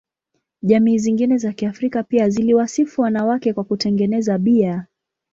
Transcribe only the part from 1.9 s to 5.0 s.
pia ziliwasifu wanawake kwa kutengeneza bia.